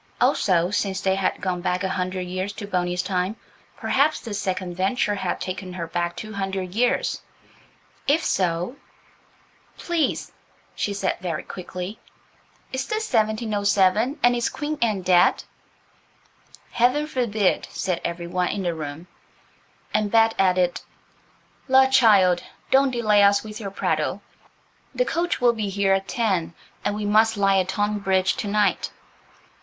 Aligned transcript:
Also, 0.19 0.71
since 0.71 0.99
they 0.99 1.13
had 1.13 1.39
gone 1.41 1.61
back 1.61 1.83
a 1.83 1.89
hundred 1.89 2.21
years 2.23 2.53
to 2.53 2.65
Boney's 2.65 3.03
time, 3.03 3.35
perhaps 3.77 4.19
this 4.19 4.39
second 4.39 4.73
venture 4.75 5.13
had 5.13 5.39
taken 5.39 5.73
her 5.73 5.85
back 5.85 6.15
two 6.15 6.33
hundred 6.33 6.73
years. 6.73 7.21
If 8.07 8.23
so– 8.23 8.77
"Please," 9.77 10.31
she 10.73 10.91
said, 10.91 11.17
very 11.21 11.43
quickly, 11.43 11.99
"is 12.73 12.87
this 12.87 13.13
1707 13.13 14.19
and 14.23 14.35
is 14.35 14.49
Queen 14.49 14.79
Anne 14.81 15.03
dead?" 15.03 15.43
"Heaven 16.71 17.05
forbid," 17.05 17.67
said 17.69 18.01
every 18.03 18.25
one 18.25 18.47
in 18.47 18.63
the 18.63 18.73
room; 18.73 19.05
and 19.93 20.09
Bet 20.09 20.33
added, 20.39 20.81
"La, 21.67 21.85
child, 21.85 22.41
don't 22.71 22.89
delay 22.89 23.21
us 23.21 23.43
with 23.43 23.59
your 23.59 23.69
prattle. 23.69 24.23
The 24.95 25.05
coach 25.05 25.39
will 25.39 25.53
be 25.53 25.69
here 25.69 25.93
at 25.93 26.07
ten, 26.07 26.55
and 26.83 26.95
we 26.95 27.05
must 27.05 27.37
lie 27.37 27.59
at 27.59 27.69
Tonbridge 27.69 28.35
to 28.37 28.47
night." 28.47 28.89